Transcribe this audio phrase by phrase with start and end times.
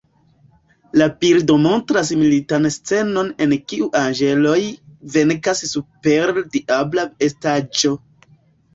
[1.01, 4.57] La bildo montras militan scenon en kiu anĝeloj
[5.19, 7.99] venkas super diabla estaĵo.